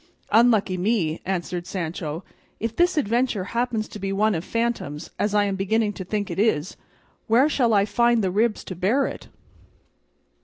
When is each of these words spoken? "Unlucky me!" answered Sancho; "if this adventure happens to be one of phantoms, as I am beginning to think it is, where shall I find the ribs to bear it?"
"Unlucky 0.31 0.79
me!" 0.79 1.21
answered 1.27 1.67
Sancho; 1.67 2.23
"if 2.59 2.75
this 2.75 2.97
adventure 2.97 3.43
happens 3.53 3.87
to 3.87 3.99
be 3.99 4.11
one 4.11 4.33
of 4.33 4.43
phantoms, 4.43 5.11
as 5.19 5.35
I 5.35 5.43
am 5.45 5.55
beginning 5.55 5.93
to 5.93 6.03
think 6.03 6.31
it 6.31 6.39
is, 6.39 6.75
where 7.27 7.47
shall 7.47 7.71
I 7.71 7.85
find 7.85 8.23
the 8.23 8.31
ribs 8.31 8.63
to 8.63 8.75
bear 8.75 9.05
it?" 9.05 9.27